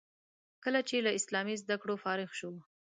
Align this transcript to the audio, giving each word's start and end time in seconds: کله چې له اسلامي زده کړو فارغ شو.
کله 0.63 0.79
چې 0.87 0.95
له 1.05 1.11
اسلامي 1.19 1.55
زده 1.63 1.75
کړو 1.81 1.95
فارغ 2.03 2.29
شو. 2.39 2.51